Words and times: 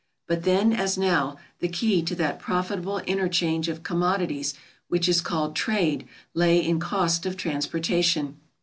But 0.25 0.45
then, 0.45 0.73
as 0.73 0.97
now, 0.97 1.37
the 1.59 1.67
key 1.67 2.01
to 2.01 2.15
that 2.15 2.39
profitable 2.39 2.97
interchange 3.05 3.69
of 3.69 3.83
commodities 3.83 4.55
which 4.87 5.07
is 5.07 5.21
called 5.21 5.55
trade, 5.55 6.07
lay 6.33 6.57
in 6.57 6.79
cost 6.79 7.27
of 7.27 7.37
transporta 7.37 8.03
tion. 8.03 8.37